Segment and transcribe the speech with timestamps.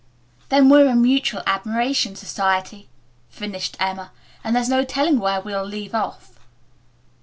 [0.49, 2.89] "Then we're a mutual admiration society,"
[3.29, 4.11] finished Emma,
[4.43, 6.39] "and there's no telling where we'll leave off."